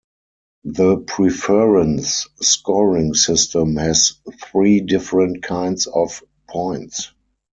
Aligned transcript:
The 0.63 0.97
Preferans 0.97 2.27
scoring 2.43 3.13
system 3.13 3.75
has 3.75 4.13
three 4.45 4.79
different 4.79 5.43
kinds 5.43 5.85
of 5.85 6.23
points. 6.49 7.13